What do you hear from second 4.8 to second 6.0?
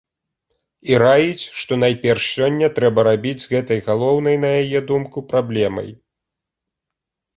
думку, праблемай.